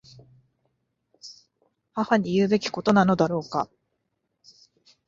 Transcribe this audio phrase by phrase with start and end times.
[1.93, 3.69] 母に言うべきことなのだろうか。